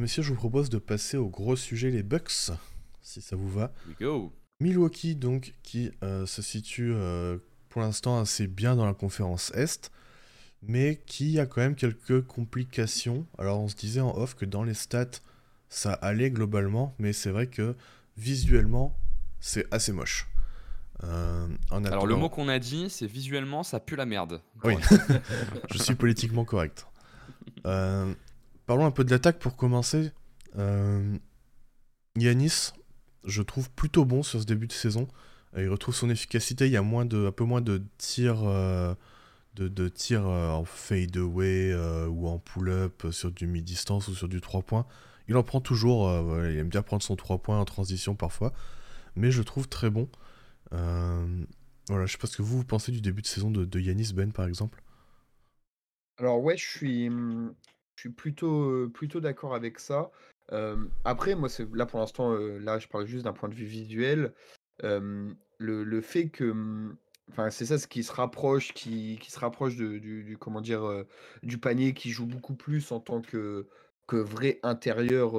[0.00, 2.50] messieurs, je vous propose de passer au gros sujet, les Bucks,
[3.02, 3.72] si ça vous va.
[3.86, 4.32] We go.
[4.60, 7.38] Milwaukee, donc, qui euh, se situe euh,
[7.68, 9.90] pour l'instant assez bien dans la conférence Est,
[10.62, 13.26] mais qui a quand même quelques complications.
[13.38, 15.20] Alors, on se disait en off que dans les stats,
[15.68, 17.74] ça allait globalement, mais c'est vrai que
[18.16, 18.96] visuellement,
[19.38, 20.28] c'est assez moche.
[21.04, 24.42] Euh, Alors, le mot qu'on a dit, c'est visuellement, ça pue la merde.
[24.64, 24.74] Oui,
[25.70, 26.86] je suis politiquement correct.
[27.66, 28.12] Euh,
[28.70, 30.12] parlons un peu de l'attaque pour commencer.
[30.56, 31.18] Euh,
[32.14, 32.70] Yanis,
[33.24, 35.08] je trouve plutôt bon sur ce début de saison.
[35.56, 38.48] Il retrouve son efficacité, il y a un peu moins de tirs,
[39.96, 41.74] tirs en fade away
[42.06, 44.86] ou en pull-up sur du mi-distance ou sur du 3 points.
[45.26, 46.08] Il en prend toujours,
[46.44, 48.52] il aime bien prendre son 3 points en transition parfois,
[49.16, 50.08] mais je trouve très bon.
[50.72, 51.44] Euh,
[51.88, 54.12] voilà, je sais pas ce que vous, pensez du début de saison de, de Yanis
[54.14, 54.80] Ben par exemple.
[56.18, 57.10] Alors ouais, je suis,
[58.00, 60.10] suis plutôt, plutôt d'accord avec ça.
[61.04, 64.32] après, moi, c'est là pour l'instant, là, je parle juste d'un point de vue visuel.
[64.82, 66.54] le, le, fait que,
[67.30, 71.04] enfin, c'est ça ce qui se rapproche, qui, qui se rapproche de, du, comment dire,
[71.42, 73.66] du panier, qui joue beaucoup plus en tant que,
[74.06, 75.34] que vrai intérieur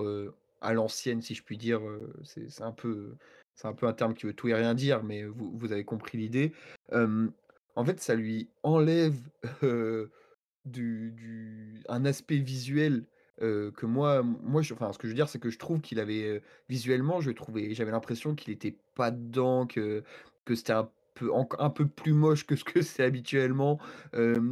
[0.61, 1.81] à l'ancienne, si je puis dire.
[2.23, 3.15] c'est un peu,
[3.55, 5.83] c'est un peu un terme qui veut tout et rien dire, mais vous, vous avez
[5.83, 6.53] compris l'idée.
[6.91, 9.15] en fait, ça lui enlève
[10.65, 13.05] du, un aspect visuel
[13.39, 16.43] que moi, moi enfin, ce que je veux dire, c'est que je trouve qu'il avait
[16.69, 20.03] visuellement, je trouvais, j'avais l'impression qu'il était pas dedans, que,
[20.45, 23.79] que c'était un peu, un peu plus moche que ce que c'est habituellement,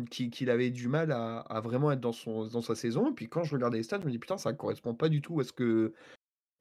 [0.10, 3.12] qu'il avait du mal à, à, vraiment être dans, son, dans sa saison.
[3.12, 5.22] Et puis quand je regardais les stats, je me dis putain, ça correspond pas du
[5.22, 5.94] tout à ce que,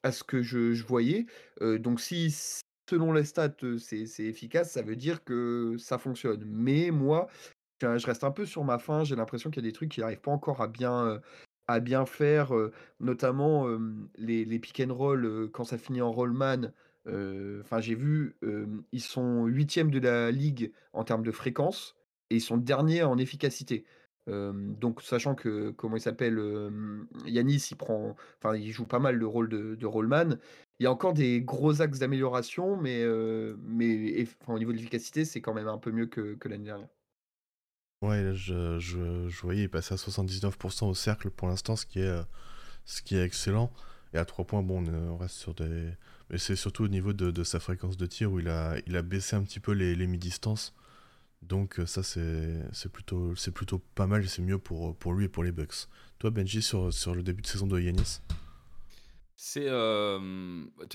[0.02, 1.24] à ce que je, je voyais.
[1.62, 2.30] donc si
[2.88, 6.44] selon les stats, c'est efficace, ça veut dire que ça fonctionne.
[6.46, 7.28] Mais moi,
[7.80, 9.04] je reste un peu sur ma faim.
[9.04, 11.20] J'ai l'impression qu'il y a des trucs qui n'arrivent pas encore à bien,
[11.66, 12.52] à bien faire,
[13.00, 13.66] notamment
[14.16, 16.72] les, les pick and roll quand ça finit en rollman.
[17.06, 18.36] Enfin, j'ai vu,
[18.92, 21.96] ils sont huitièmes de la ligue en termes de fréquence
[22.30, 23.84] et ils sont derniers en efficacité.
[24.26, 26.38] donc, sachant que, comment il s'appelle,
[27.26, 30.36] Yanis, il prend, enfin, il joue pas mal le rôle de, de rollman.
[30.80, 33.04] Il y a encore des gros axes d'amélioration, mais,
[33.64, 36.88] mais au niveau de l'efficacité, c'est quand même un peu mieux que, que l'année dernière.
[38.00, 41.98] Ouais, je, je, je voyais, il passait à 79% au cercle pour l'instant, ce, qui
[41.98, 42.22] est, euh,
[42.84, 43.72] ce qui est excellent.
[44.14, 45.90] Et à 3 points, bon, on reste sur des.
[46.30, 48.96] Mais c'est surtout au niveau de, de, sa fréquence de tir où il a, il
[48.96, 50.74] a baissé un petit peu les, les mi-distances.
[51.42, 55.28] Donc, euh, ça, c'est plutôt, plutôt pas mal et c'est mieux pour, pour lui et
[55.28, 55.88] pour les Bucks.
[56.18, 58.20] Toi, Benji, sur, sur le début de saison de Yanis
[59.40, 59.68] c'est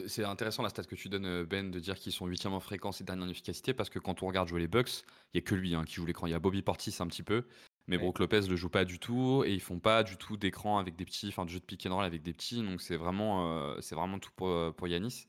[0.06, 3.00] c'est intéressant la stat que tu donnes, Ben, de dire qu'ils sont 8 en fréquence
[3.00, 5.42] et dernier en efficacité, parce que quand on regarde jouer les Bucks, il n'y a
[5.42, 6.28] que lui hein, qui joue l'écran.
[6.28, 7.46] Il y a Bobby Portis un petit peu,
[7.88, 10.36] mais Brook Lopez ne le joue pas du tout, et ils font pas du tout
[10.36, 12.81] d'écran avec des petits, enfin de jeu de pick and roll avec des petits, donc
[12.81, 15.28] c'est vraiment, c'est vraiment tout pour, pour Yanis.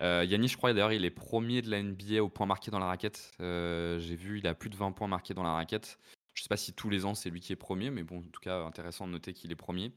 [0.00, 2.86] Yanis, je crois d'ailleurs, il est premier de la NBA au point marqué dans la
[2.86, 3.32] raquette.
[3.38, 5.98] J'ai vu, il a plus de 20 points marqués dans la raquette.
[6.34, 8.30] Je sais pas si tous les ans c'est lui qui est premier, mais bon, en
[8.30, 9.90] tout cas, intéressant de noter qu'il est premier.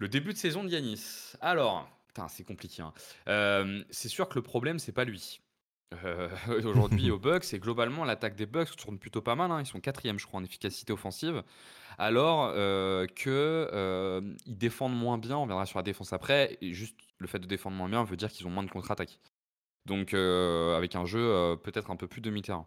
[0.00, 1.34] Le début de saison de Yanis.
[1.42, 1.86] Alors,
[2.28, 2.82] c'est compliqué.
[2.82, 2.92] Hein.
[3.28, 5.40] Euh, c'est sûr que le problème, c'est pas lui.
[6.04, 6.28] Euh,
[6.64, 9.50] aujourd'hui, au Bucks, et globalement, l'attaque des Bucks tourne plutôt pas mal.
[9.50, 9.60] Hein.
[9.60, 11.42] Ils sont quatrième, je crois, en efficacité offensive.
[11.98, 15.36] Alors euh, que ils défendent moins bien.
[15.36, 16.56] On verra sur la défense après.
[16.62, 19.20] Et juste le fait de défendre moins bien veut dire qu'ils ont moins de contre-attaque.
[19.84, 22.66] Donc, avec un jeu peut-être un peu plus demi-terrain.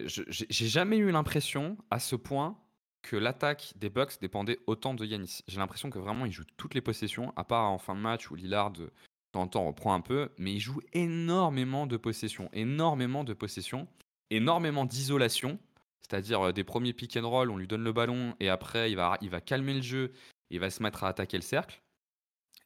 [0.00, 2.58] J'ai jamais eu l'impression à ce point
[3.02, 5.40] que l'attaque des Bucks dépendait autant de Yanis.
[5.46, 8.30] J'ai l'impression que vraiment il joue toutes les possessions, à part en fin de match
[8.30, 8.90] où Lillard de
[9.32, 13.88] temps en temps reprend un peu, mais il joue énormément de possessions, énormément de possessions,
[14.30, 15.58] énormément d'isolation,
[16.00, 18.96] c'est-à-dire euh, des premiers pick and roll, on lui donne le ballon et après il
[18.96, 20.12] va, il va calmer le jeu,
[20.50, 21.82] il va se mettre à attaquer le cercle.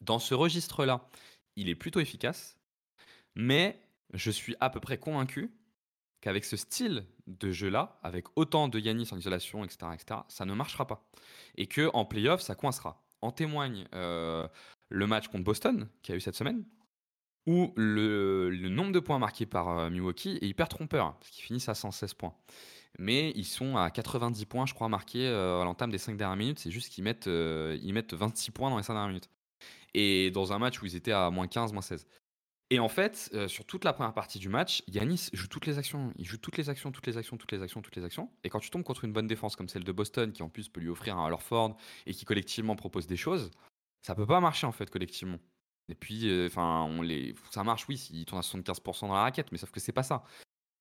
[0.00, 1.09] Dans ce registre-là,
[1.56, 2.56] il est plutôt efficace,
[3.34, 3.81] mais
[4.14, 5.53] je suis à peu près convaincu
[6.22, 10.55] qu'avec ce style de jeu-là, avec autant de Yanis en isolation, etc., etc., ça ne
[10.55, 11.05] marchera pas.
[11.56, 13.02] Et que en playoff, ça coincera.
[13.20, 14.49] En témoigne euh,
[14.88, 16.64] le match contre Boston, qui a eu cette semaine,
[17.46, 21.69] où le, nombre de points marqués par euh, Milwaukee est hyper trompeur, parce qu'ils finissent
[21.69, 22.35] à 116 points.
[22.99, 26.37] Mais ils sont à 90 points, je crois, marqués euh, à l'entame des 5 dernières
[26.37, 26.61] minutes.
[26.61, 29.31] C'est juste qu'ils mettent, mettent 26 points dans les 5 dernières minutes.
[29.94, 32.06] Et dans un match où ils étaient à moins 15, moins 16.
[32.72, 35.76] Et en fait, euh, sur toute la première partie du match, Yanis joue toutes les
[35.76, 36.10] actions.
[36.16, 38.30] Il joue toutes les actions, toutes les actions, toutes les actions, toutes les actions.
[38.44, 40.70] Et quand tu tombes contre une bonne défense comme celle de Boston, qui en plus
[40.70, 41.76] peut lui offrir un Ford
[42.06, 43.50] et qui collectivement propose des choses,
[44.00, 45.38] ça peut pas marcher en fait collectivement.
[45.90, 49.20] Et puis, euh, enfin, on les, ça marche oui s'il tourne à 75% dans la
[49.20, 50.24] raquette, mais sauf que c'est pas ça.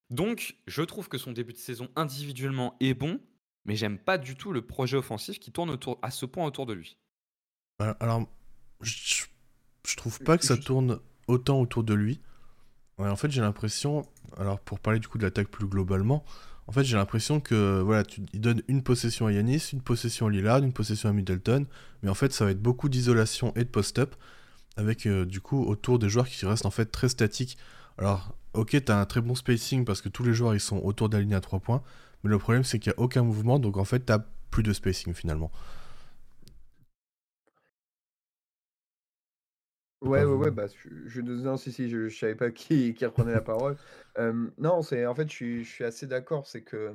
[0.10, 3.20] Donc, je trouve que son début de saison individuellement est bon,
[3.66, 6.66] mais j'aime pas du tout le projet offensif qui tourne autour, à ce point autour
[6.66, 6.96] de lui.
[8.00, 8.30] Alors,
[8.80, 9.26] je,
[9.86, 11.02] je trouve pas que ça tourne
[11.32, 12.20] autant autour de lui.
[12.98, 14.06] En fait, j'ai l'impression,
[14.38, 16.24] alors pour parler du coup de l'attaque plus globalement,
[16.68, 20.28] en fait, j'ai l'impression que voilà, tu, il donne une possession à Yanis, une possession
[20.28, 21.66] à Lillard, une possession à Middleton,
[22.04, 24.16] mais en fait, ça va être beaucoup d'isolation et de post-up,
[24.78, 27.58] avec euh, du coup autour des joueurs qui restent en fait très statiques.
[27.98, 31.10] Alors, ok, t'as un très bon spacing parce que tous les joueurs ils sont autour
[31.10, 31.82] de à 3 points,
[32.24, 34.20] mais le problème c'est qu'il n'y a aucun mouvement, donc en fait, t'as
[34.52, 35.52] plus de spacing finalement.
[40.02, 40.66] Ouais, ouais, ouais, bah,
[41.06, 43.78] je, non, si, si, je, je savais pas qui, qui reprenait la parole.
[44.58, 46.94] non, c'est, en fait, je suis, je suis assez d'accord, c'est que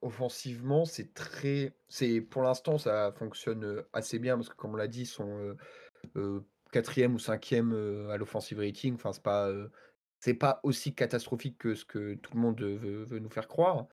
[0.00, 4.86] offensivement, c'est très, c'est, pour l'instant, ça fonctionne assez bien parce que, comme on l'a
[4.86, 5.56] dit, ils sont
[6.70, 7.72] quatrième ou cinquième
[8.10, 8.94] à l'offensive rating.
[8.94, 9.50] Enfin, c'est pas,
[10.20, 13.86] c'est pas aussi catastrophique que ce que tout le monde veut, veut nous faire croire.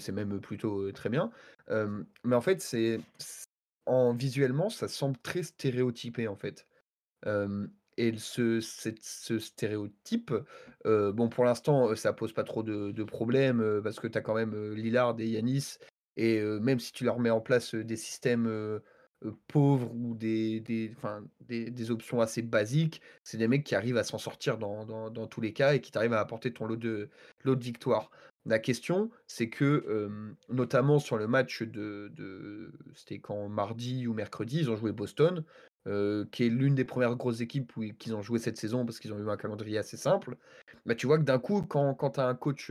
[0.00, 1.30] c'est même plutôt très bien.
[1.68, 2.98] mais en fait, c'est,
[3.86, 6.67] en visuellement, ça semble très stéréotypé, en fait
[7.26, 10.32] et ce, ce stéréotype,
[10.84, 14.74] bon, pour l'instant, ça pose pas trop de, problèmes parce que tu as quand même
[14.74, 15.78] Lillard et Yanis.
[16.16, 18.80] Et même si tu leur mets en place des systèmes
[19.48, 20.94] pauvres ou des, des,
[21.48, 25.40] des, options assez basiques, c'est des mecs qui arrivent à s'en sortir dans, dans, tous
[25.40, 27.08] les cas et qui t'arrivent à apporter ton lot de,
[27.44, 27.72] lot de.
[28.46, 30.08] La question, c'est que,
[30.48, 35.44] notamment sur le match de, de c'était quand mardi ou mercredi, ils ont joué Boston.
[35.84, 39.18] Qui est l'une des premières grosses équipes qu'ils ont joué cette saison parce qu'ils ont
[39.18, 40.36] eu un calendrier assez simple,
[40.88, 42.70] bah, tu vois que d'un coup, quand, quand tu as un coach,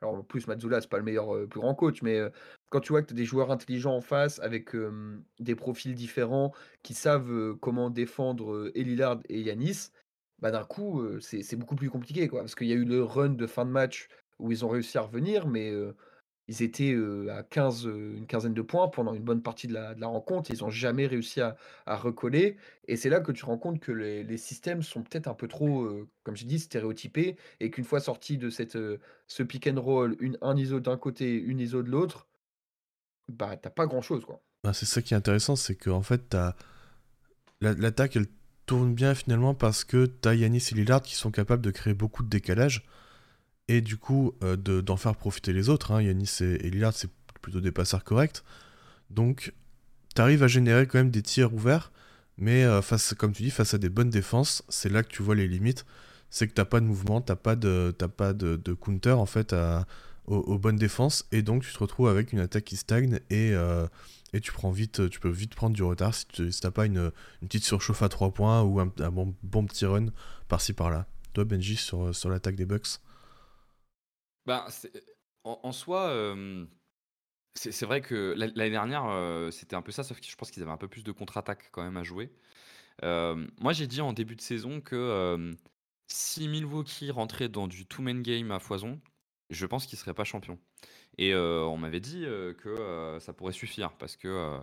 [0.00, 2.20] alors en plus Mazzula, c'est pas le meilleur, plus grand coach, mais
[2.70, 4.70] quand tu vois que tu as des joueurs intelligents en face avec
[5.40, 6.52] des profils différents
[6.82, 9.90] qui savent comment défendre Elilard et Yanis,
[10.38, 12.28] bah, d'un coup, c'est, c'est beaucoup plus compliqué.
[12.28, 14.08] Quoi, parce qu'il y a eu le run de fin de match
[14.38, 15.72] où ils ont réussi à revenir, mais
[16.48, 16.96] ils étaient
[17.30, 20.50] à 15, une quinzaine de points pendant une bonne partie de la, rencontre.
[20.50, 21.56] Ils n'ont jamais réussi à,
[21.86, 22.56] recoller.
[22.86, 25.88] Et c'est là que tu rends compte que les, systèmes sont peut-être un peu trop,
[26.22, 27.36] comme j'ai dit, stéréotypés.
[27.58, 28.78] Et qu'une fois sorti de cette,
[29.26, 32.28] ce pick and roll, une, un ISO d'un côté, une ISO de l'autre,
[33.28, 34.24] bah t'as pas grand-chose.
[34.24, 34.40] quoi.
[34.64, 36.54] Bah, c'est ça qui est intéressant, c'est qu'en fait, t'as...
[37.60, 38.26] l'attaque, elle
[38.66, 41.94] tourne bien finalement parce que tu as Yanis et Lillard qui sont capables de créer
[41.94, 42.84] beaucoup de décalage
[43.68, 45.92] et du coup euh, d'en faire profiter les autres.
[45.92, 46.02] Hein.
[46.02, 47.10] Yanis et, Lillard, c'est
[47.42, 48.42] plutôt des passeurs corrects.
[49.10, 49.52] Donc,
[50.14, 51.92] tu arrives à générer quand même des tirs ouverts,
[52.38, 55.22] mais euh, face, comme tu dis, face à des bonnes défenses, c'est là que tu
[55.22, 55.86] vois les limites.
[56.30, 59.54] C'est que t'as pas de mouvement, t'as pas de, pas de, counter en fait
[60.26, 63.86] aux, bonnes défenses, et donc tu te retrouves avec une attaque qui stagne et, euh,
[64.32, 67.12] et tu prends vite, tu peux vite prendre du retard si tu n'as pas une,
[67.42, 70.06] petite surchauffe à 3 points ou un, bon, bon, petit run
[70.48, 71.06] par-ci par-là.
[71.32, 72.98] Toi, Benji, sur, sur l'attaque des Bucks
[74.46, 74.66] bah,
[75.44, 76.36] en, soi,
[77.54, 80.72] c'est vrai que l'année dernière, c'était un peu ça, sauf que je pense qu'ils avaient
[80.72, 82.30] un peu plus de contre-attaque quand même à jouer.
[83.02, 85.54] moi, j'ai dit en début de saison que
[86.08, 89.00] si Milwaukee rentrait dans du two-man game à foison,
[89.50, 90.58] je pense qu'ils seraient pas champions.
[91.18, 92.22] Et on m'avait dit
[92.58, 94.60] que ça pourrait suffire parce que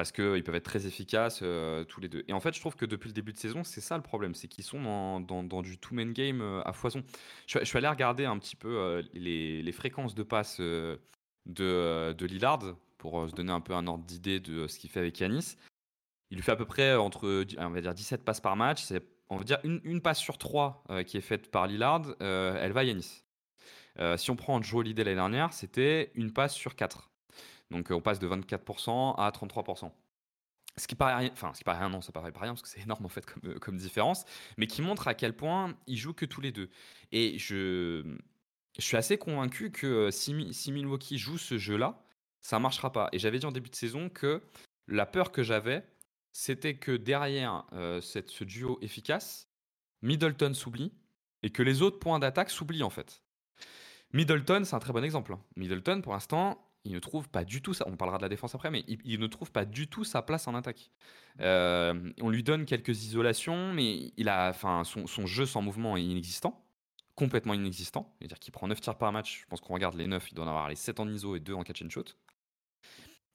[0.00, 2.24] parce qu'ils peuvent être très efficaces euh, tous les deux.
[2.26, 4.34] Et en fait, je trouve que depuis le début de saison, c'est ça le problème,
[4.34, 7.04] c'est qu'ils sont dans, du two-man game euh, à foison.
[7.46, 10.98] Je, suis allé regarder un petit peu euh, les, fréquences de passes de,
[11.44, 12.60] de Lillard
[12.96, 15.56] pour se donner un peu un ordre d'idée de ce qu'il fait avec Yanis.
[16.30, 18.82] Il lui fait à peu près entre on va dire 17 passes par match.
[18.82, 22.72] C'est on va dire une, une passe sur trois qui est faite par Lillard, elle
[22.72, 23.22] va à Yanis.
[24.16, 27.10] si on prend Joe Holiday l'année dernière, c'était une passe sur quatre.
[27.70, 29.90] Donc on passe de 24% à 33%.
[30.76, 32.68] Ce qui paraît rien, enfin, ce qui paraît rien, non, ça paraît rien parce que
[32.68, 34.24] c'est énorme en fait comme, comme, différence,
[34.56, 36.70] mais qui montre à quel point ils jouent que tous les deux.
[37.12, 38.04] Et je,
[38.78, 42.02] suis assez convaincu que si, si Milwaukee joue ce jeu-là,
[42.40, 43.08] ça marchera pas.
[43.12, 44.42] Et j'avais dit en début de saison que
[44.86, 45.84] la peur que j'avais,
[46.32, 47.64] c'était que derrière
[48.00, 49.48] cette, ce duo efficace,
[50.02, 50.92] Middleton s'oublie
[51.42, 53.22] et que les autres points d'attaque s'oublient en fait.
[54.12, 55.32] Middleton, c'est un très bon exemple.
[55.32, 55.40] Hein.
[55.56, 57.84] Middleton, pour l'instant, il ne trouve pas du tout ça.
[57.88, 60.48] On parlera de la défense après, mais il, ne trouve pas du tout sa place
[60.48, 60.90] en attaque.
[61.40, 66.02] Euh, on lui donne quelques isolations, mais il a, enfin, son, jeu sans mouvement est
[66.02, 66.64] inexistant,
[67.14, 68.14] complètement inexistant.
[68.18, 69.42] C'est-à-dire qu'il prend 9 tirs par match.
[69.42, 71.40] Je pense qu'on regarde les 9, il doit en avoir les 7 en ISO et
[71.40, 72.16] 2 en catch and shoot.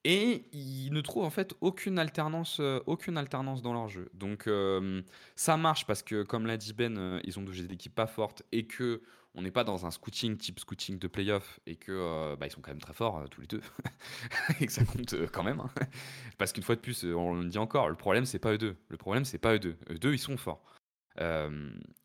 [0.08, 4.10] Et il ne trouve en fait aucune alternance, euh, aucune alternance dans leur jeu.
[4.14, 5.02] Donc euh,
[5.36, 8.68] ça marche parce que, comme l'a dit Ben, ils ont des équipes pas fortes et
[8.68, 9.02] que
[9.36, 12.52] on n'est pas dans un scouting type scouting de playoff et que euh, bah, ils
[12.52, 13.62] sont quand même très forts euh, tous les deux
[14.60, 15.60] et que ça compte euh, quand même.
[15.60, 15.70] Hein.
[16.38, 18.76] Parce qu'une fois de plus, on le dit encore, le problème c'est pas eux deux.
[18.90, 19.78] Le problème c'est pas eux deux.
[19.90, 20.64] Eux deux ils sont forts.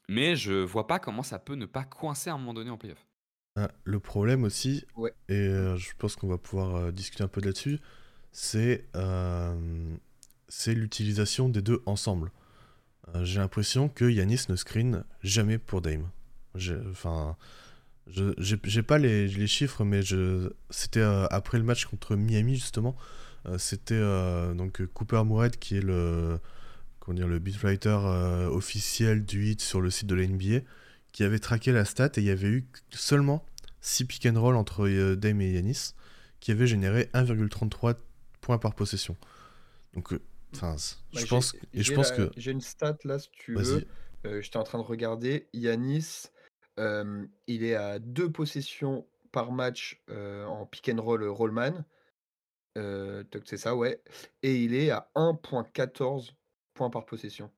[0.09, 2.79] mais je vois pas comment ça peut ne pas coincer à un moment donné en
[2.79, 3.07] playoff.
[3.57, 4.85] Ah, le problème aussi,
[5.29, 7.79] et je pense qu'on va pouvoir discuter un peu là-dessus,
[8.33, 8.89] c'est
[10.49, 12.33] c'est l'utilisation des deux ensemble.
[13.15, 16.11] Euh, j'ai l'impression que Yanis ne screen jamais pour Dame.
[16.55, 17.37] Enfin,
[18.07, 20.01] j'ai pas les, les, chiffres, mais
[20.71, 22.97] c'était euh, après le match contre Miami justement.
[23.47, 24.01] Euh, c'était
[24.55, 26.39] donc Cooper Mourad qui est le
[26.99, 27.99] comment dire le beatwriter
[28.51, 30.61] officiel du hit sur le site de la NBA
[31.13, 33.45] qui avait traqué la stat et il y avait eu seulement
[33.81, 35.95] 6 pick and roll entre Dame et Yanis
[36.41, 37.97] qui avait généré 1,33
[38.41, 39.17] points par possession.
[39.95, 40.13] Donc
[40.55, 40.77] Enfin,
[41.13, 42.31] je pense, et je pense que.
[42.37, 43.87] J'ai une stat là, si tu veux.
[44.27, 45.49] Euh, J'étais en train de regarder.
[45.53, 46.27] Yanis,
[46.81, 51.85] euh, il est à deux possessions par match euh, en pick and roll rollman.
[52.79, 54.03] Euh, c'est ça, ouais.
[54.43, 56.33] Et il est à 1.14
[56.75, 57.51] points par possession.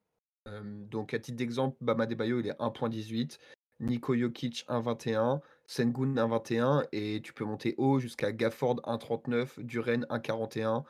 [0.91, 3.37] donc, à titre d'exemple, Bama Debayo, il est 1.18.
[3.79, 5.41] Nico Jokic 1.21.
[5.65, 6.85] Sengun 1.21.
[6.91, 9.61] Et tu peux monter haut jusqu'à Gafford 1.39.
[9.61, 10.83] Duren 1.41.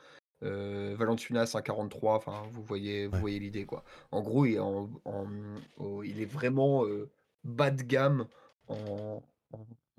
[0.44, 3.82] Euh, Valanciunas 43, enfin vous voyez, vous voyez l'idée quoi.
[4.10, 4.90] En gros, il est, en,
[6.04, 7.10] il est vraiment euh,
[7.44, 8.26] bas de gamme
[8.68, 9.22] en,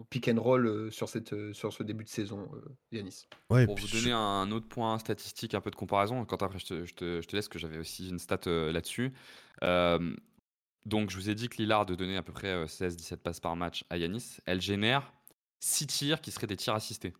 [0.09, 2.49] pick and roll sur, cette, sur ce début de saison,
[2.91, 3.27] Yanis.
[3.49, 6.65] Ouais, Pour vous donner un autre point statistique, un peu de comparaison, quand après je
[6.65, 9.13] te, je te, je te laisse, que j'avais aussi une stat là-dessus.
[9.61, 13.55] donc je vous ai dit que Lillard de donner à peu près 16-17 passes par
[13.55, 15.13] match à Yanis, elle génère
[15.59, 17.13] 6 tirs qui seraient des tirs assistés.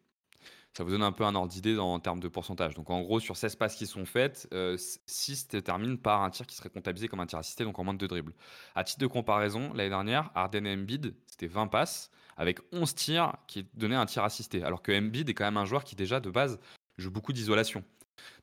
[0.76, 2.74] Ça vous donne un peu un ordre d'idée en termes de pourcentage.
[2.74, 6.46] Donc en gros, sur 16 passes qui sont faites, 6 euh, terminent par un tir
[6.46, 8.34] qui serait comptabilisé comme un tir assisté, donc en moins de 2 dribbles.
[8.76, 13.34] À titre de comparaison, l'année dernière, Arden et Embiid, c'était 20 passes, avec 11 tirs
[13.48, 14.64] qui donnaient un tir assisté.
[14.64, 16.60] Alors que Embiid est quand même un joueur qui déjà de base
[16.98, 17.86] joue beaucoup d'isolation.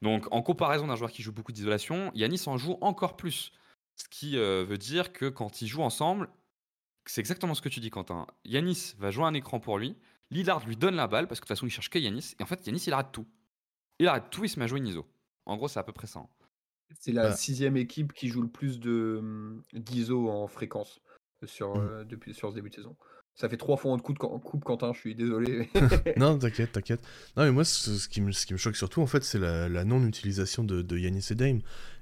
[0.01, 3.53] Donc en comparaison d'un joueur qui joue beaucoup d'isolation, Yanis en joue encore plus.
[3.97, 6.31] Ce qui euh, veut dire que quand ils jouent ensemble,
[7.05, 8.27] c'est exactement ce que tu dis Quentin.
[8.47, 9.97] Yanis va jouer un écran pour lui,
[10.33, 12.35] Lillard lui donne la balle parce que de toute façon il cherche que Yanis.
[12.39, 13.27] Et en fait, Yanis il arrête tout.
[13.99, 15.03] Il arrête tout, il se met à jouer une
[15.47, 16.21] En gros, c'est à peu près ça.
[16.21, 16.29] Hein.
[16.99, 21.01] C'est la sixième équipe qui joue le plus de hum, d'ISO en fréquence
[21.45, 21.81] sur, mmh.
[21.81, 22.97] euh, depuis, sur ce début de saison.
[23.35, 25.71] Ça fait trois fois en coupe, coupe Quentin, je suis désolé.
[26.17, 27.01] non, t'inquiète, t'inquiète.
[27.37, 29.85] Non, mais moi, ce, qui, me, ce qui me choque surtout, en fait, c'est la,
[29.85, 31.61] non-utilisation de, de, Yanis et Dame.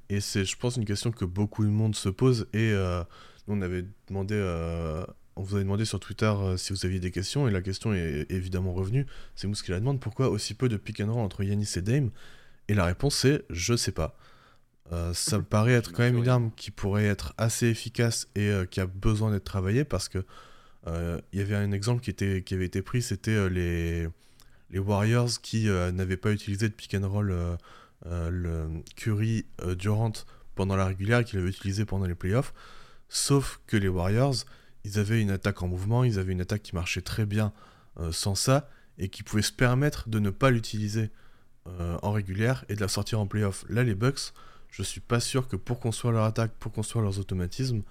[0.09, 2.49] Et c'est, je pense, une question que beaucoup de monde se pose.
[2.53, 3.05] Et euh,
[3.47, 5.05] nous, on avait demandé euh,
[5.41, 7.95] on vous avait demandé sur Twitter euh, si vous aviez des questions, et la question
[7.95, 9.07] est évidemment revenue.
[9.35, 11.83] C'est Mousse qui la demande pourquoi aussi peu de pick and roll entre Yanis et
[11.83, 12.11] Dame?
[12.69, 14.19] Et la réponse c'est je sais pas.
[14.93, 18.49] Euh, ça me paraît être quand même une arme qui pourrait être assez efficace et
[18.49, 20.25] euh, qui a besoin d'être travaillée parce que
[20.87, 24.09] il y avait un exemple qui, avait été pris, c'était les,
[24.71, 27.59] les Warriors qui n'avaient pas utilisé de pick and roll
[28.07, 29.45] le Curry
[29.77, 30.13] Durant
[30.55, 32.55] pendant la régulière et qui l'avaient utilisé pendant les playoffs.
[33.11, 34.47] Sauf que les Warriors,
[34.85, 37.53] ils avaient une attaque en mouvement, ils avaient une attaque qui marchait très bien
[37.99, 38.69] euh, sans ça,
[38.99, 41.11] et qui pouvait se permettre de ne pas l'utiliser
[41.67, 43.65] euh, en régulière et de la sortir en playoff.
[43.69, 44.33] Là, les Bucks,
[44.71, 47.83] je suis pas sûr que pour construire leur attaque, pour construire leurs automatismes,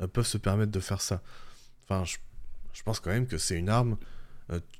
[0.00, 1.22] euh, peuvent se permettre de faire ça.
[1.84, 2.16] Enfin, je,
[2.72, 3.96] je pense quand même que c'est une arme.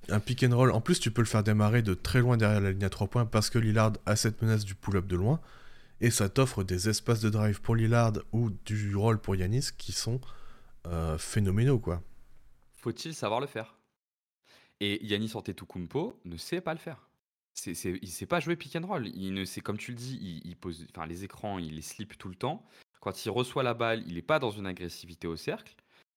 [0.09, 2.61] un pick and roll, en plus, tu peux le faire démarrer de très loin derrière
[2.61, 5.41] la ligne à 3 points parce que Lillard a cette menace du pull-up de loin.
[6.01, 9.93] Et ça t'offre des espaces de drive pour Lillard ou du roll pour Yanis qui
[9.93, 10.21] sont
[10.87, 12.03] euh, phénoménaux, quoi.
[12.75, 13.77] Faut-il savoir le faire?
[14.81, 17.09] Et Yannis Antetokounmpo ne sait pas le faire.
[17.67, 19.07] Il sait pas jouer pick and roll.
[19.09, 22.35] Il ne sait, comme tu le dis, pose, les écrans, il les slip tout le
[22.35, 22.67] temps.
[23.01, 25.75] Quand il reçoit la balle, il n'est pas dans une agressivité au cercle.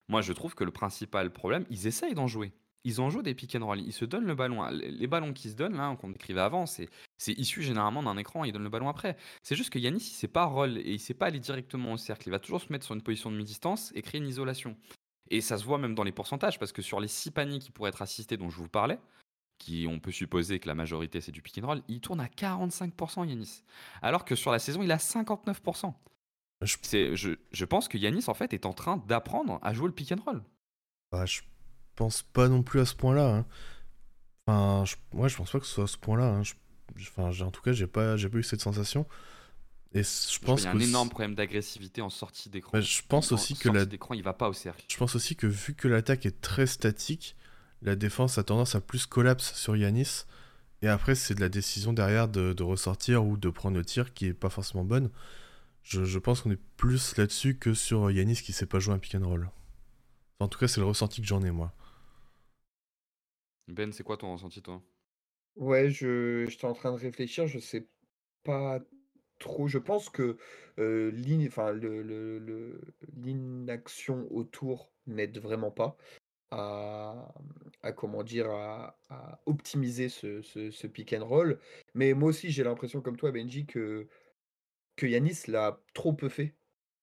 [0.09, 2.53] Moi, je trouve que le principal problème, ils essayent d'en jouer.
[2.83, 3.81] Ils en jouent des pick and roll.
[3.81, 4.65] Ils se donnent le ballon.
[4.69, 8.43] Les ballons qui se donnent, là, qu'on écrivait avant, c'est, c'est issu généralement d'un écran.
[8.43, 9.17] Ils donnent le ballon après.
[9.43, 11.97] C'est juste que Yanis, il sait pas roll et il sait pas aller directement au
[11.97, 12.27] cercle.
[12.27, 14.77] Il va toujours se mettre sur une position de mi-distance et créer une isolation.
[15.29, 17.71] Et ça se voit même dans les pourcentages parce que sur les six paniers qui
[17.71, 18.99] pourraient être assistés dont je vous parlais,
[19.57, 22.27] qui on peut supposer que la majorité c'est du pick and roll, il tourne à
[22.27, 23.63] 45% Yanis.
[24.01, 25.93] Alors que sur la saison, il a 59%.
[26.61, 27.15] Je...
[27.15, 30.11] Je, je pense que Yanis en fait est en train d'apprendre à jouer le pick
[30.11, 30.43] and roll.
[31.11, 31.41] Bah, je
[31.95, 33.37] pense pas non plus à ce point-là.
[33.37, 33.45] Hein.
[34.47, 36.25] Enfin, je, ouais, je pense pas que ce soit à ce point-là.
[36.25, 36.41] Hein.
[36.99, 39.05] Enfin, en tout cas, j'ai pas, j'ai pas eu cette sensation.
[39.93, 42.71] Et je pense qu'il y a un énorme problème d'agressivité en sortie d'écran.
[42.73, 44.83] Bah, je pense aussi que la d'écran, il va pas au cercle.
[44.89, 47.35] Je pense aussi que vu que l'attaque est très statique,
[47.81, 50.25] la défense a tendance à plus collapse sur Yanis.
[50.81, 54.13] Et après, c'est de la décision derrière de, de, ressortir ou de prendre le tir
[54.13, 55.09] qui est pas forcément bonne.
[55.83, 58.99] Je, je pense qu'on est plus là-dessus que sur Yanis qui sait pas jouer un
[58.99, 59.49] pick and roll.
[60.39, 61.73] En tout cas, c'est le ressenti que j'en ai moi.
[63.67, 64.81] Ben, c'est quoi ton ressenti, toi?
[65.57, 67.87] Ouais, je j'étais en train de réfléchir, je sais
[68.43, 68.79] pas
[69.39, 69.67] trop.
[69.67, 70.37] Je pense que
[73.15, 75.97] l'inaction autour n'aide vraiment pas
[76.51, 77.33] à,
[77.95, 78.47] comment dire,
[79.45, 81.59] optimiser ce, ce, pick and roll.
[81.95, 84.07] Mais moi aussi, j'ai l'impression, comme toi, Benji, que
[84.95, 86.55] que Yanis l'a trop peu fait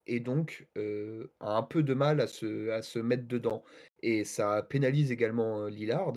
[0.06, 3.64] et donc a un peu de mal à se à se mettre dedans
[4.02, 6.12] et ça pénalise également, Lillard,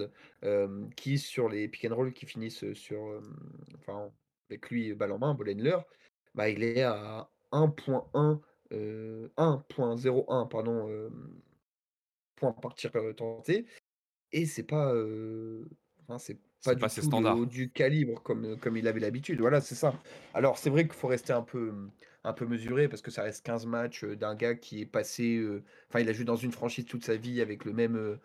[0.96, 3.22] qui sur les pick and roll qui finissent, sur,
[3.78, 4.12] enfin,
[4.50, 5.56] avec lui balle en main, ball
[6.36, 8.40] bah, il est à 1.1,
[8.72, 11.12] 1.01 pardon,
[12.36, 13.66] point par tir, tenté
[14.32, 14.94] et c'est pas,
[16.64, 19.40] pas C'est pas du tout du calibre comme, comme il avait l'habitude.
[19.40, 19.94] Voilà, c'est ça.
[20.34, 21.74] Alors c'est vrai qu'il faut rester un peu,
[22.24, 25.42] un peu mesuré parce que ça reste 15 matchs, d'un gars qui est passé,
[25.90, 28.20] enfin il a joué dans une franchise toute sa vie avec le même,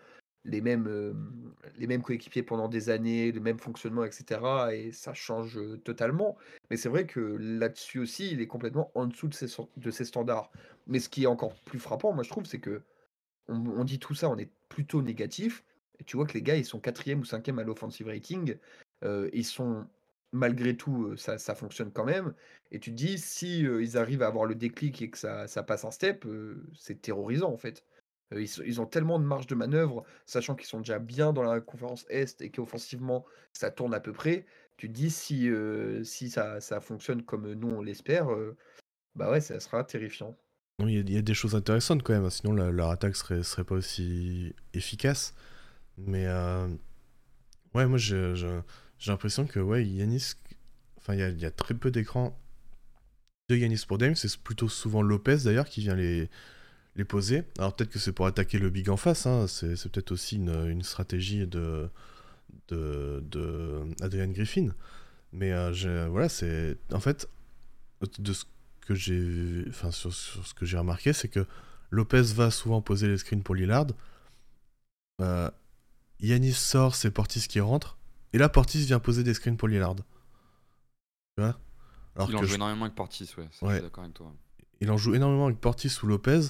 [0.44, 1.14] les mêmes,
[1.76, 6.36] les mêmes coéquipiers pendant des années, le même fonctionnement et cetera et ça change, totalement.
[6.70, 9.46] Mais c'est vrai que là-dessus aussi, il est complètement en dessous de ses
[9.76, 10.50] de ses standards.
[10.86, 12.80] Mais ce qui est encore plus frappant, moi je trouve, c'est qu'on
[13.48, 15.64] on dit tout ça, on est plutôt négatif
[16.06, 18.56] tu vois que les gars, ils sont quatrième ou cinquième à l'offensive rating,
[19.04, 19.86] ils sont
[20.32, 22.34] malgré tout, ça ça fonctionne quand même
[22.70, 25.84] et tu te dis si, ils arrivent à avoir le déclic et que ça passe
[25.84, 26.26] un step,
[26.74, 27.84] c'est terrorisant en fait.
[28.32, 32.06] ils ont tellement de marge de manœuvre, sachant qu'ils sont déjà bien dans la conférence
[32.08, 34.46] Est et qu'offensivement ça tourne à peu près.
[34.78, 35.50] Tu te dis si,
[36.04, 38.28] ça fonctionne comme nous on l'espère,
[39.14, 40.36] bah ouais, ça sera terrifiant.
[40.78, 43.42] Il y, a- y a des choses intéressantes quand même, hein, sinon leur attaque serait,
[43.42, 45.34] serait pas aussi efficace.
[45.98, 46.68] Mais euh,
[47.74, 48.34] ouais, moi j'ai
[49.06, 50.34] l'impression que ouais, Yanis,
[50.98, 52.38] enfin il y a, très peu d'écrans
[53.48, 56.30] de Yanis pour Dame, c'est plutôt souvent Lopez d'ailleurs qui vient les,
[56.96, 57.44] les poser.
[57.58, 60.68] Alors peut-être que c'est pour attaquer le big en face, hein, c'est peut-être aussi une,
[60.70, 61.88] une stratégie de,
[62.68, 64.70] de, de Adrian Griffin.
[65.32, 67.28] Mais euh, voilà, c'est en fait
[68.18, 68.44] de ce
[68.86, 71.46] que j'ai, enfin sur, sur ce que j'ai remarqué, c'est que
[71.90, 73.86] Lopez va souvent poser les screens pour Lillard.
[75.20, 75.50] Euh,
[76.22, 77.98] Yanis sort, c'est Portis qui rentre.
[78.32, 79.94] Et là, Portis vient poser des screens pour Lillard.
[79.96, 80.02] Tu
[81.38, 81.58] vois?
[82.16, 83.48] Alors Il en que joue je- énormément avec Portis, ouais.
[83.50, 83.74] ça, Je Ouais.
[83.74, 84.32] suis d'accord avec toi.
[84.80, 86.40] il en joue énormément avec Portis ou Lopez.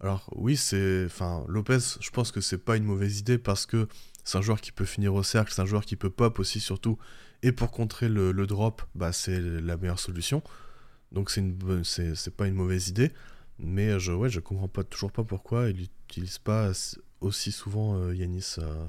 [0.00, 3.88] Alors oui, c'est, enfin Lopez, je pense que c'est pas une mauvaise idée parce que
[4.24, 6.60] c'est un joueur qui peut finir au cercle, c'est un joueur qui peut pop aussi
[6.60, 6.98] surtout.
[7.42, 10.42] Et pour contrer le, le drop, bah c'est la meilleure solution.
[11.12, 13.12] Donc c'est une c'est pas une mauvaise idée.
[13.58, 17.96] Mais je ouais, je comprends pas toujours pas pourquoi il utilise pas as- aussi souvent
[17.96, 18.86] euh, Yanis euh,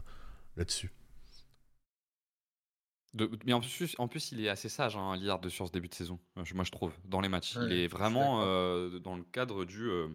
[0.58, 0.92] là-dessus.
[3.14, 5.72] De- mais en plus, en plus, il est assez sage, hein, Lillard, de- sur ce
[5.72, 6.20] début de saison.
[6.38, 7.56] euh, je- Moi, je trouve, dans les matchs.
[7.56, 9.90] Ouais, il est vraiment euh, dans le cadre du.
[9.90, 10.08] euh,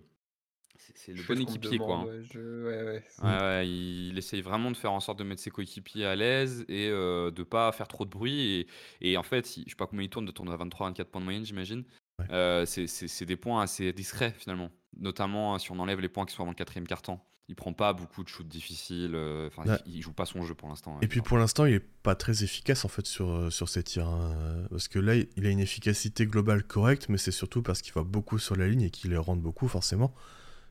[0.76, 1.96] c'est le bon équipier, quoi.
[1.96, 2.04] hein.
[2.06, 3.04] ouais, je ouais, ouais.
[3.22, 6.14] Ouais, ouais, il, il essaye vraiment de faire en sorte de mettre ses coéquipiers à
[6.16, 8.66] l'aise et euh, de pas faire trop de bruit.
[9.00, 11.04] Et, et en fait, il- je sais pas combien il tourne, de tourner à 23-24
[11.10, 11.84] points de moyenne, j'imagine.
[12.18, 12.26] Ouais.
[12.30, 14.70] Euh, c'est- c'est c'est des points assez discrets finalement.
[14.98, 17.24] Notamment hein, si on enlève les points qui sont avant le quatrième quart-temps.
[17.52, 19.12] Il prend pas beaucoup de shoots difficiles.
[19.14, 19.78] euh, Enfin, Ouais.
[19.84, 20.98] il, il joue pas son jeu pour l'instant.
[21.02, 23.82] Et puis pour l'instant, il est pas très efficace en fait sur, euh, sur ses
[23.82, 24.08] tirs.
[24.08, 24.64] hein.
[24.70, 28.04] Parce que là, il a une efficacité globale correcte, mais c'est surtout parce qu'il va
[28.04, 30.14] beaucoup sur la ligne et qu'il les rentre beaucoup forcément.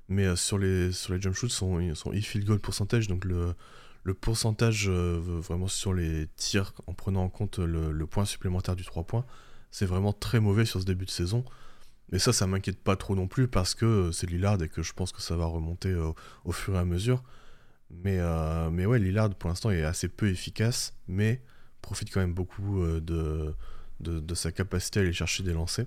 [0.09, 3.53] Mais euh, sur, les, sur les jump shoots, son, son e-field goal percentage, donc le,
[4.03, 8.75] le pourcentage euh, vraiment sur les tirs en prenant en compte le, le point supplémentaire
[8.75, 9.25] du 3 points,
[9.69, 11.45] c'est vraiment très mauvais sur ce début de saison.
[12.11, 14.83] Mais ça, ça m'inquiète pas trop non plus parce que euh, c'est Lillard et que
[14.83, 16.11] je pense que ça va remonter euh,
[16.43, 17.23] au fur et à mesure.
[17.89, 21.41] Mais, euh, mais ouais, Lillard pour l'instant est assez peu efficace, mais
[21.81, 23.55] profite quand même beaucoup euh, de,
[23.99, 25.85] de, sa capacité à aller chercher des lancers.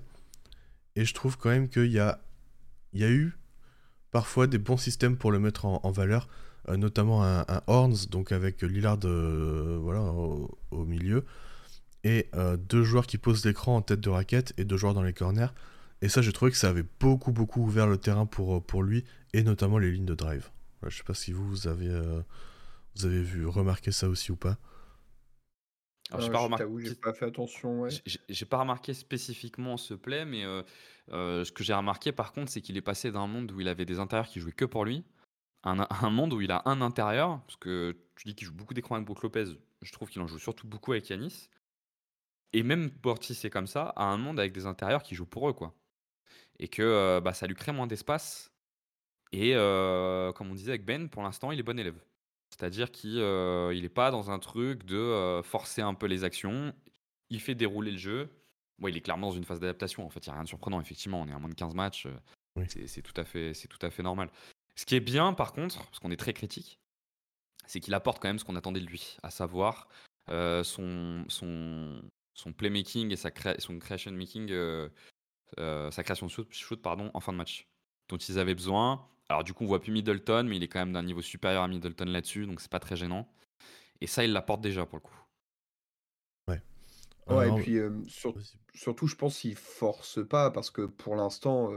[0.95, 2.21] Et je trouve quand même qu'il y a,
[2.93, 3.37] il y a eu
[4.11, 6.29] parfois des bons systèmes pour le mettre en, valeur,
[6.69, 11.25] notamment un, Horns, donc avec Lillard voilà, au, milieu,
[12.05, 12.29] et
[12.69, 15.49] deux joueurs qui posent l'écran en tête de raquette et deux joueurs dans les corners.
[16.05, 19.03] Et ça, j'ai trouvé que ça avait beaucoup, beaucoup ouvert le terrain pour, pour lui,
[19.33, 20.51] et notamment les lignes de drive.
[20.79, 22.21] Voilà, je sais pas si vous, vous avez, euh,
[22.95, 24.59] vous avez vu, remarqué ça aussi ou pas.
[26.11, 26.63] Alors, j'ai pas je remarqué.
[26.63, 27.89] t'avoue, j'ai pas fait attention, ouais.
[28.05, 30.61] J'ai- J'ai pas remarqué spécifiquement ce play, mais euh,
[31.11, 33.67] euh, ce que j'ai remarqué par contre, c'est qu'il est passé d'un monde où il
[33.67, 35.03] avait des intérieurs qui jouaient que pour lui,
[35.63, 38.53] à un, un monde où il a un intérieur, parce que tu dis qu'il joue
[38.53, 39.45] beaucoup d'écran avec Brook Lopez,
[39.81, 41.49] je trouve qu'il en joue surtout beaucoup avec Yanis.
[42.53, 45.49] Et même Portis c'est comme ça, à un monde avec des intérieurs qui jouent pour
[45.49, 45.73] eux, quoi.
[46.59, 48.51] Et que bah, ça lui crée moins d'espace.
[49.31, 51.99] Et comme on disait avec Ben, pour l'instant, il est bon élève.
[52.49, 56.73] C'est-à-dire qu'il n'est pas dans un truc de forcer un peu les actions.
[57.29, 58.29] Il fait dérouler le jeu.
[58.79, 60.05] Bon, il est clairement dans une phase d'adaptation.
[60.05, 60.79] En fait, il n'y a rien de surprenant.
[60.79, 62.07] Effectivement, on est à moins de 15 matchs.
[62.57, 62.65] Oui.
[62.69, 64.29] c'est- tout, à fait- c'est tout à fait normal.
[64.75, 66.79] Ce qui est bien, par contre, parce qu'on est très critique,
[67.65, 69.89] c'est qu'il apporte quand même ce qu'on attendait de lui, à savoir
[70.29, 72.01] euh, son, son,
[72.33, 74.87] son playmaking et sa créa- son creation making, euh,
[75.59, 77.67] euh, sa création de shoot, shoot, pardon, en fin de match,
[78.09, 79.07] dont ils avaient besoin.
[79.29, 81.63] Alors du coup, on voit plus Middleton, mais il est quand même d'un niveau supérieur
[81.63, 83.27] à Middleton là-dessus, donc c'est pas très gênant.
[84.01, 85.19] Et ça, il l'apporte déjà pour le coup.
[86.47, 86.61] Ouais
[87.27, 88.57] et Alors, puis, sur vas-y.
[88.75, 91.71] surtout je pense qu'ils forcent pas parce que pour l'instant,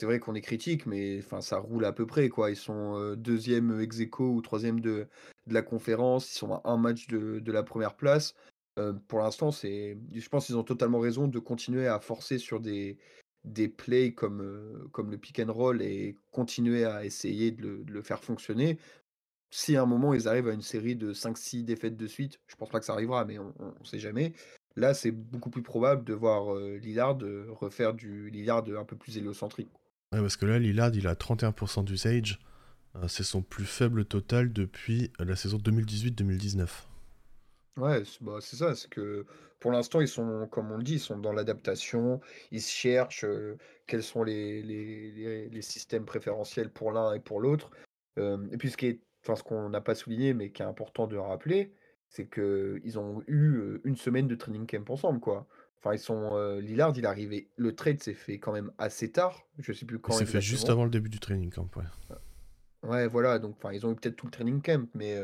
[0.00, 2.50] c'est vrai qu'on est critique mais enfin ça roule à peu près quoi.
[2.50, 5.06] Ils sont, 2e, ex aequo ou 3e de
[5.46, 6.32] de la conférence.
[6.34, 8.34] Ils sont à un match de de la première place.
[8.78, 12.98] Heu, pour l'instant, je pense qu'ils ont totalement raison de continuer à forcer sur des
[13.44, 18.02] des plays comme, heu, comme le pick and roll et continuer à essayer de le
[18.02, 18.76] faire fonctionner.
[19.50, 22.56] Si à un moment ils arrivent à une série de 5-6 défaites de suite, je
[22.56, 24.32] pense pas que ça arrivera, mais on on sait jamais.
[24.76, 28.96] Là, c'est beaucoup plus probable de voir, heu, Lillard, heu, refaire du Lillard, un peu
[28.96, 29.70] plus héliocentrique.
[30.12, 32.38] Ouais, parce que là, Lillard, il a 31% d'usage.
[32.96, 36.68] Euh, c'est son plus faible total depuis euh, la saison 2018-2019.
[37.76, 39.26] Ouais, c'est bah, c'est ça, c'est que
[39.60, 42.20] pour l'instant, ils sont, comme on le dit, ils sont dans l'adaptation.
[42.50, 43.26] Ils cherchent,
[43.86, 47.70] quels sont les les les les systèmes préférentiels pour l'un et pour l'autre.
[48.18, 51.06] Et puis ce qui est enfin ce qu'on n'a pas souligné, mais qui est important
[51.06, 51.72] de rappeler,
[52.08, 55.46] c'est qu'ils ont eu, 1 semaine de training camp ensemble, quoi.
[55.78, 59.46] Enfin, ils sont, Lillard, il est arrivé le trade s'est fait quand même assez tard,
[59.58, 60.72] je sais plus Il quand s'est fait juste exactement.
[60.72, 61.84] avant le début du training camp, ouais.
[62.82, 65.20] Ouais, voilà, donc enfin, ils ont eu peut-être tout le training camp, mais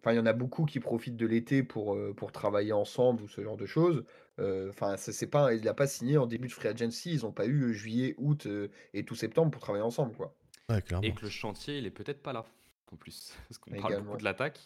[0.00, 3.28] enfin, il y en a beaucoup qui profitent de l'été pour, pour travailler ensemble ou
[3.28, 4.04] ce genre de choses.
[4.38, 7.32] Enfin, c'est c'est pas il a pas signé en début de free agency, ils ont
[7.32, 8.48] pas eu, juillet, août,
[8.92, 10.34] et tout septembre pour travailler ensemble, quoi.
[10.68, 12.44] Ouais, Et que le chantier, il est peut-être pas là,
[12.92, 13.32] en plus.
[13.48, 14.60] Parce qu'on parle beaucoup de l'attaque,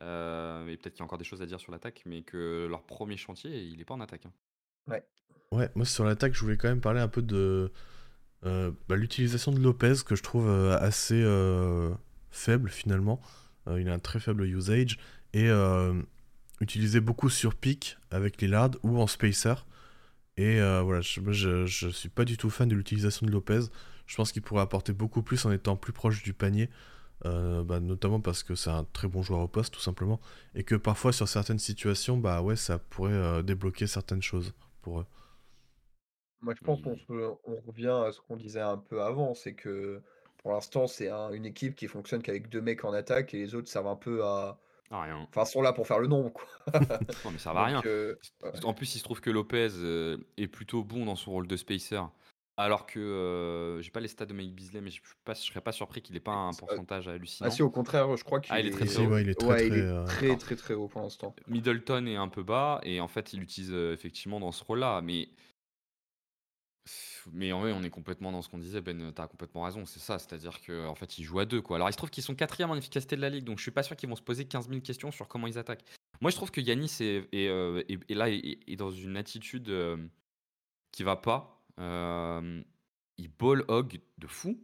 [0.00, 2.66] heu et peut-être qu'il y a encore des choses à dire sur l'attaque, mais que
[2.68, 4.32] leur premier chantier, il est pas en attaque, hein.
[4.88, 5.04] Ouais.
[5.52, 7.72] Ouais, moi sur l'attaque, je voulais quand même parler un peu de
[8.44, 11.90] euh, bah, l'utilisation de Lopez, que je trouve euh, assez euh,
[12.30, 13.20] faible finalement.
[13.68, 14.98] Euh, il a un très faible usage.
[15.32, 16.00] Et euh,
[16.60, 19.54] utilisé beaucoup sur pick avec Lillard ou en spacer.
[20.36, 23.60] Et euh, voilà, je, je, je suis pas du tout fan de l'utilisation de Lopez.
[24.06, 26.70] Je pense qu'il pourrait apporter beaucoup plus en étant plus proche du panier.
[27.24, 30.20] Bah, notamment parce que c'est un très bon joueur au poste, tout simplement.
[30.54, 35.06] Et que parfois, sur certaines situations, bah ouais, ça pourrait débloquer certaines choses pour eux.
[36.40, 36.96] Moi, je pense qu'on
[37.66, 40.00] revient à ce qu'on disait un peu avant, c'est que
[40.46, 43.54] pour l'instant, c'est un une équipe qui fonctionne qu'avec 2 mecs en attaque et les
[43.56, 45.28] autres servent un peu à ah rien.
[45.34, 46.46] enfin, sont là pour faire le nombre, quoi.
[47.24, 47.84] Non, mais ça va à rien.
[48.42, 48.62] Ouais.
[48.64, 51.56] En plus, il se trouve que Lopez, heu, est plutôt bon dans son rôle de
[51.56, 52.00] spacer,
[52.56, 53.00] alors que,
[53.78, 55.72] heu, j'ai pas les stats de Malik Beasley, mais je suis pas je serais pas
[55.72, 57.08] surpris qu'il ait pas un pourcentage
[57.40, 57.50] Ah hallucinant.
[57.50, 59.08] si, au contraire, je crois Ah, qu'il il est très, est très Si, haut?
[59.08, 59.68] ouais, il est très ouais, très.
[59.68, 61.38] il est euh, très, très, très haut pour l'instant.
[61.46, 65.28] Middleton est un peu bas et en fait, il l'utilise, effectivement dans ce rôle-là, mais
[67.32, 69.84] mais en vrai, on est complètement dans ce qu'on disait, Ben, tu as complètement raison,
[69.86, 71.76] c'est ça, c'est-à-dire qu'en fait, ils jouent à 2, quoi.
[71.76, 73.70] Alors, il se trouve qu'ils sont 4e en efficacité de la ligue, donc je suis
[73.70, 75.84] pas sûr qu'ils vont se poser 15 000 questions sur comment ils attaquent.
[76.20, 79.68] Moi, je trouve que Yanis est est, heu, est est là, est dans une attitude,
[79.68, 80.08] hem,
[80.92, 81.62] qui va pas.
[81.78, 82.64] Hem,
[83.18, 84.58] il ball hog de fou.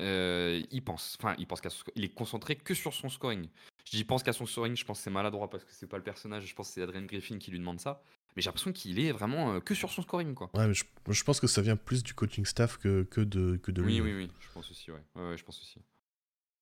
[0.00, 3.48] Heu, il pense enfin, il pense qu'à il est concentré que sur son scoring.
[3.84, 5.86] Je dis: «Il pense qu'à son scoring», je pense que c'est maladroit parce que c'est
[5.88, 8.02] pas le personnage, je pense que c'est Adrian Griffin qui lui demande ça.
[8.36, 10.50] Mais j'ai l'impression qu'il est vraiment, heu, que sur son scoring, quoi.
[10.54, 13.56] Ouais, mais je, je pense que ça vient plus du coaching staff que, que, de,
[13.56, 13.94] que de lui.
[13.94, 14.04] Oui, hein.
[14.04, 15.02] oui, oui, je pense aussi, ouais.
[15.16, 15.80] Ouais, ouais, je pense aussi.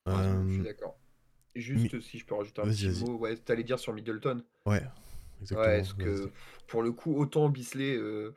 [0.09, 0.99] Euh, Je suis d'accord.
[1.55, 4.43] Juste Mi- si je peux rajouter un petit mot, ouais, tu allais dire sur Middleton?
[4.67, 4.83] Ouais,
[5.41, 5.73] exactement.
[5.73, 6.31] Ouais, parce que
[6.69, 8.35] pour le coup, autant Bisley, heu,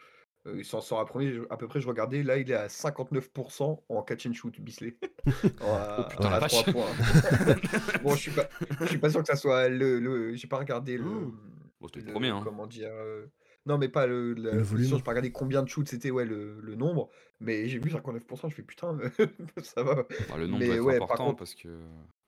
[0.55, 3.83] il s'en sort à premier à peu près, je regardais, là, il est à 59%
[3.89, 4.97] en catch and shoot, Bisley.
[5.01, 5.05] À
[5.61, 6.71] Oh putain, à la 3 vache!
[6.71, 6.95] points.
[8.03, 8.49] Bon, je suis pas
[8.81, 11.58] je suis pas sûr que ça soit le le j'ai pas regardé le, Oh mmh,
[11.79, 12.41] Bon, c'était le le premier, hein.
[12.43, 12.89] comment dire?
[12.91, 13.29] Heu,
[13.65, 16.11] non, mais pas le Le la position, volume j'ai pas regardé combien de shoots c'était,
[16.11, 18.97] ouais, le le nombre, mais j'ai vu 59% je fais: «Putain,
[19.63, 19.95] ça va».
[20.29, 21.73] Bah, le nombre doit Mais être ouais, par important contre parce que je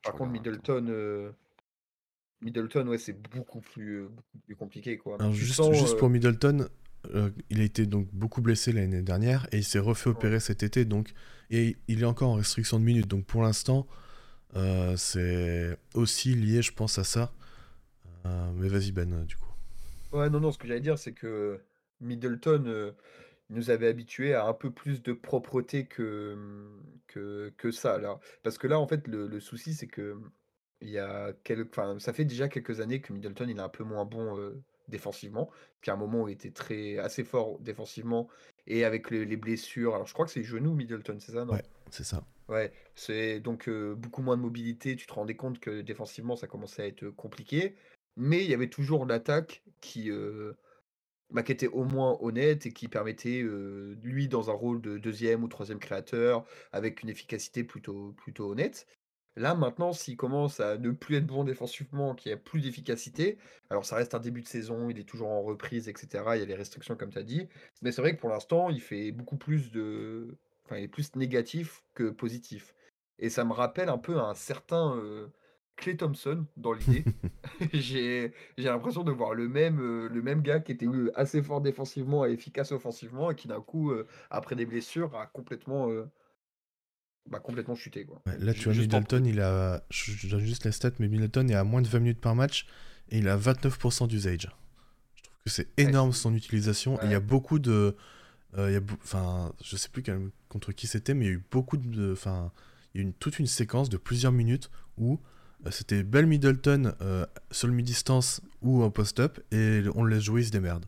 [0.03, 0.31] par contre attends.
[0.31, 1.33] Middleton, heu
[2.41, 5.17] Middleton, ouais, c'est beaucoup plus, beaucoup plus compliqué, quoi.
[5.19, 6.67] Alors, juste, sens, juste pour Middleton,
[7.13, 10.63] euh, il a été donc beaucoup blessé l'année dernière et il s'est refait opérer cet
[10.63, 11.13] été, donc
[11.49, 13.07] et il est encore en restriction de minutes.
[13.07, 13.87] Donc pour l'instant,
[14.55, 17.31] euh, c'est aussi lié, je pense, à ça.
[18.25, 19.51] Euh, mais vas-y, Ben, euh, du coup.
[20.11, 21.59] ouais, non, non, ce que j'allais dire, c'est que
[21.99, 22.93] Middleton,
[23.49, 27.97] il nous avait habitués à un peu plus de propreté que, mmh, que que ça,
[27.99, 28.19] là.
[28.43, 30.31] Parce que là, en fait, le le souci, c'est que, mmh,
[30.81, 33.69] il y a quel enfin, ça fait déjà quelques années que Middleton, il est un
[33.69, 34.37] peu moins bon,
[34.87, 35.51] défensivement.
[35.81, 38.29] Qu'à un moment, il était très assez fort défensivement
[38.67, 41.61] et avec les les blessures alors je crois que c'est genou Middleton, c'est ça, Ouais,
[41.61, 41.63] non?
[41.91, 42.25] c'est ça.
[42.49, 44.95] Ouais, c'est donc beaucoup moins de mobilité.
[44.97, 47.75] Tu te rendais compte que défensivement, ça commençait à être, compliqué.
[48.17, 50.55] Mais il y avait toujours l'attaque qui, heu,
[51.31, 53.41] bah, qui était au moins honnête et qui permettait,
[54.03, 58.87] lui, dans un rôle de deuxième ou troisième créateur, avec une efficacité plutôt plutôt honnête.
[59.37, 63.37] Là, maintenant, s'il commence à ne plus être bon défensivement, qu'il y a plus d'efficacité,
[63.69, 66.41] alors ça reste un début de saison, il est toujours en reprise et cetera, il
[66.41, 67.47] y a les restrictions comme tu as dit.
[67.81, 71.15] Mais c'est vrai que pour l'instant, il fait beaucoup plus de enfin, il est plus
[71.15, 72.75] négatif que positif.
[73.19, 74.97] Et ça me rappelle un peu un certain,
[75.75, 77.03] Clay Thompson dans l'idée.
[77.73, 82.25] j'ai l'impression de voir le même, euh, le même gars qui était assez fort défensivement
[82.25, 86.05] et efficace offensivement et qui d'un coup, euh, après des blessures, a complètement, euh,
[87.29, 88.05] bah, complètement chuté.
[88.05, 88.21] Quoi.
[88.39, 89.83] là, tu vois, Middleton, il a.
[89.89, 92.67] Je, donne juste les stats, mais Middleton est à moins de 20 minutes par match
[93.09, 94.49] et il a 29% d'usage.
[95.15, 97.01] Je trouve que c'est énorme son utilisation.
[97.01, 97.95] Et il y a beaucoup de.
[98.57, 100.03] il y a enfin, je sais plus
[100.47, 102.13] contre qui c'était, mais il y a eu beaucoup de.
[102.13, 102.51] Enfin,
[102.93, 105.17] il y a eu une, toute une séquence de plusieurs minutes où euh,
[105.69, 110.41] c'était Bell Middleton euh, sur le mi-distance ou en post-up et on le laisse jouer,
[110.41, 110.85] il se démerde.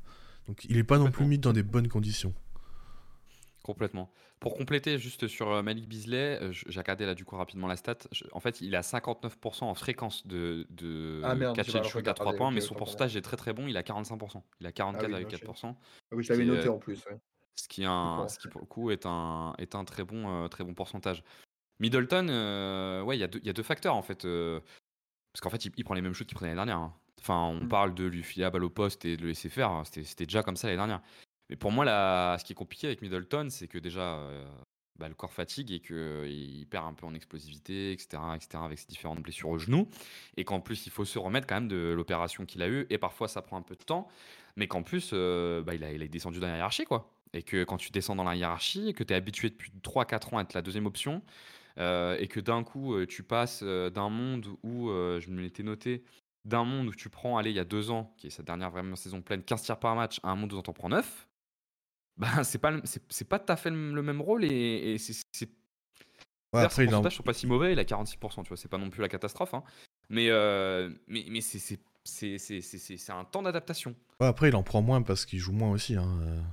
[0.47, 2.33] Donc il n'est pas non plus mis dans des bonnes conditions.
[3.61, 4.11] Complètement.
[4.39, 7.97] Pour compléter juste sur euh, Malik Beasley, j'ai regardé là du coup rapidement la stat.
[8.33, 12.13] en fait, il a 59% en fréquence de, de ah merde, catch and shoot à
[12.13, 13.67] 3 points, mais son pourcentage est très très bon.
[13.67, 14.41] Il a 45%.
[14.59, 15.65] Il a 44,4%.
[15.65, 15.75] Ah
[16.11, 17.05] oui, je l'avais noté en plus.
[17.55, 20.63] Ce qui, un, ce qui pour le coup est un, est un très bon, très
[20.63, 21.23] bon pourcentage.
[21.79, 24.25] Middleton, euh, ouais, il y, a deux facteurs en fait.
[24.25, 24.59] Euh,
[25.33, 26.77] parce qu'en fait, il, prend les mêmes shoots qu'il prenait l'année dernière.
[26.77, 26.93] Hein.
[27.19, 27.69] Enfin, on mmh.
[27.69, 29.71] parle de lui filer la balle au poste et de le laisser faire.
[29.71, 29.83] Hein.
[29.85, 31.01] C'était déjà comme ça l'année dernière.
[31.49, 34.45] Mais pour moi, là, ce qui est compliqué avec Middleton, c'est que déjà, euh,
[34.99, 38.87] bah, le corps fatigue et qu'il perd un peu en explosivité, etc., etc., avec ses
[38.87, 39.89] différentes blessures au genou.
[40.37, 42.85] Et qu'en plus, il faut se remettre quand même de l'opération qu'il a eue.
[42.89, 44.07] Et parfois, ça prend un peu de temps.
[44.55, 47.11] Mais qu'en plus, bah, il, a, il a descendu dans la hiérarchie, quoi.
[47.33, 50.35] Et que quand tu descends dans la hiérarchie, et que tu es habitué depuis 3-4
[50.35, 51.23] ans à être la deuxième option,
[51.79, 55.63] euh, et que d'un coup, euh, tu passes euh, d'un monde où, je me l'étais
[55.63, 56.03] noté,
[56.45, 58.69] d'un monde où tu prends, allez, il y a deux ans, qui est sa dernière
[58.69, 61.27] vraiment saison pleine, 15 tirs par match, à un monde où tu en prends 9,
[62.17, 65.49] bah, c'est pas, c'est, pas tout à fait le même rôle et, c'est.
[66.53, 67.09] Ouais, après, il en...
[67.09, 69.55] sont pas si mauvais, il a 46%, tu vois, c'est pas non plus la catastrophe,
[69.55, 69.63] hein.
[70.09, 70.29] mais,
[71.07, 71.57] mais, mais c'est,
[72.03, 73.95] c'est, c'est, c'est, un temps d'adaptation.
[74.19, 75.95] Ouais, après, il en prend moins parce qu'il joue moins aussi.
[75.95, 76.43] Hein.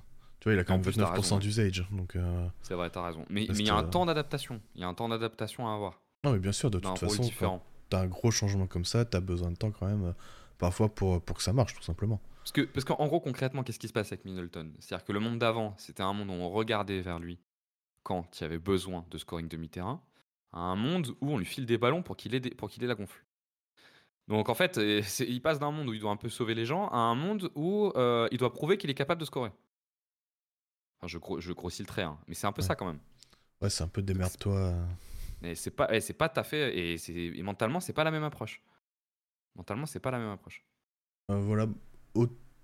[0.41, 1.87] Tu vois, il a quand même 29% d'usage.
[1.93, 3.25] Donc, euh, C'est vrai, t'as raison.
[3.29, 4.61] Mais il y a un temps d'adaptation.
[4.75, 6.01] Il y a un temps d'adaptation à avoir.
[6.25, 9.51] Non, mais bien sûr, de toute façon, t'as un gros changement comme ça, t'as besoin
[9.51, 10.13] de temps quand même, euh,
[10.59, 12.21] parfois pour, pour que ça marche, tout simplement.
[12.39, 14.73] Parce que parce qu'en gros, concrètement, qu'est-ce qui se passe avec Middleton?
[14.79, 17.39] C'est-à-dire que le monde d'avant, c'était un monde où on regardait vers lui
[18.03, 20.03] quand il y avait besoin de scoring demi-terrain,
[20.53, 22.87] à un monde où on lui file des ballons pour qu'il ait, pour qu'il ait
[22.87, 23.25] la gonfle.
[24.29, 24.81] Donc en fait,
[25.21, 27.51] il passe d'un monde où il doit un peu sauver les gens à un monde
[27.55, 29.51] où euh, il doit prouver qu'il est capable de scorer
[31.07, 33.01] je, je grossis le trait, hein, mais c'est un peu ça quand même.
[33.61, 34.75] Ouais, c'est un peu démerde-toi.
[35.43, 36.77] Mais c'est pas, c'est pas tout à fait.
[36.77, 38.63] Et, et mentalement, c'est pas la même approche.
[39.57, 40.65] Mentalement, c'est pas la même approche.
[41.31, 41.67] Euh, voilà.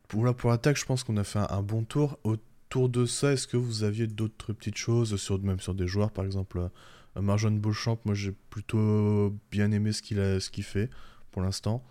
[0.09, 2.19] pour, pour l'attaque, je pense qu'on a fait un, bon tour.
[2.25, 6.11] Autour de ça, est-ce que vous aviez d'autres petites choses, sur, même sur des joueurs,
[6.11, 10.65] par exemple euh, Marjon Beauchamp, moi j'ai plutôt bien aimé ce qu'il a, ce qu'il
[10.65, 10.91] fait
[11.31, 11.85] pour l'instant.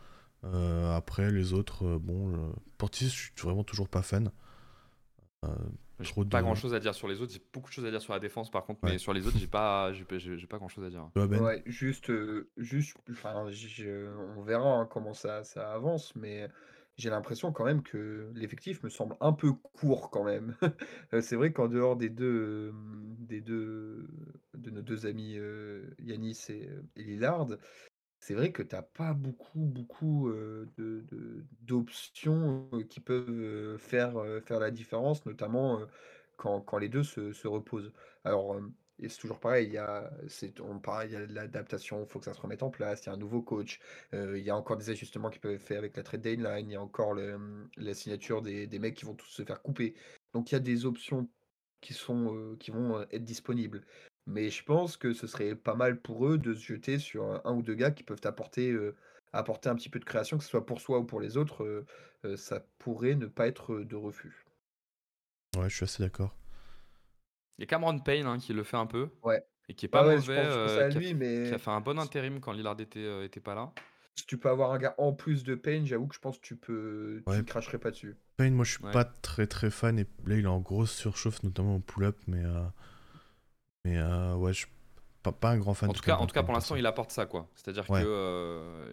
[0.44, 4.32] Euh, après, les autres, bon, Portis, je suis vraiment toujours pas fan.
[6.00, 8.02] J'ai pas grand chose à dire sur les autres, j'ai beaucoup de choses à dire
[8.02, 10.86] sur la défense par contre, mais sur les autres, j'ai pas, j'ai, pas grand chose
[10.86, 11.10] à dire.
[11.16, 11.42] Ben?
[11.42, 13.46] Ouais, juste, euh, juste, enfin,
[14.38, 16.50] on verra hein, comment ça, ça avance, mais
[16.98, 20.56] j'ai l'impression quand même que l'effectif me semble un peu court quand même.
[21.14, 22.74] Euh, c'est vrai qu'en dehors des deux,
[23.20, 24.08] des deux,
[24.56, 27.48] de nos deux amis euh, Yanis et, et Lillard,
[28.26, 31.06] c'est vrai que tu n'as pas beaucoup, beaucoup de,
[31.62, 35.82] d'options qui peuvent faire, faire la différence, notamment
[36.36, 37.94] quand, quand les deux se, se reposent.
[38.24, 38.60] Alors,
[39.00, 42.26] c'est toujours pareil, il y a, c'est, on il y a l'adaptation, il faut que
[42.26, 43.80] ça se remette en place, il y a un nouveau coach,
[44.12, 46.74] il y a encore des ajustements qui peuvent être faits avec la trade deadline, il
[46.74, 49.94] y a encore la signature des, des mecs qui vont tous se faire couper.
[50.34, 51.30] Donc, il y a des options
[51.80, 53.86] qui, sont, qui vont être disponibles.
[54.28, 57.54] Mais je pense que ce serait pas mal pour eux de se jeter sur un,
[57.54, 58.76] ou deux gars qui peuvent apporter,
[59.34, 61.86] apporter un petit peu de création, que ce soit pour soi ou pour les autres.
[62.36, 64.46] ça pourrait ne pas être de refus.
[65.58, 66.36] Ouais, je suis assez d'accord.
[67.58, 69.10] Il y a Cameron Payne hein, qui le fait un peu.
[69.24, 69.46] Ouais.
[69.70, 70.32] Et qui est pas mauvais, qui,
[71.54, 73.72] a, fait un bon intérim quand Lillard était, était pas là.
[74.16, 76.46] Si tu peux avoir un gars en plus de Payne, j'avoue que je pense que
[76.46, 78.16] tu peux, tu ne cracherais pas dessus.
[78.38, 81.42] Payne, moi je suis pas très très fan et là il est en grosse surchauffe,
[81.44, 82.44] notamment au pull-up, mais
[83.86, 84.66] mais euh, ouais, je
[85.22, 87.12] pas, pas un grand fan en tout cas, En tout cas, pour l'instant, il apporte
[87.12, 87.48] ça, quoi.
[87.56, 87.94] C'est-à-dire que.
[87.94, 88.92] Euh,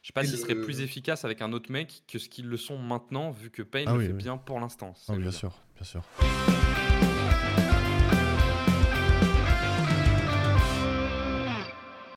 [0.00, 2.56] je sais pas s'il serait plus efficace avec un autre mec que ce qu'ils le
[2.56, 4.94] sont maintenant, vu que Payne ah le fait bien pour l'instant.
[5.08, 6.02] Ah, bien sûr, bien sûr.